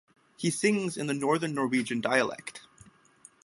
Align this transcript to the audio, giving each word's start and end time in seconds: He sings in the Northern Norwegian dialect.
He 0.35 0.49
sings 0.49 0.97
in 0.97 1.05
the 1.05 1.13
Northern 1.13 1.53
Norwegian 1.53 2.01
dialect. 2.01 2.61